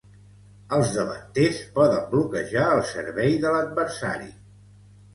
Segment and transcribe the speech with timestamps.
[0.77, 4.37] Els davanters poden bloquejar el servei de l'adversari.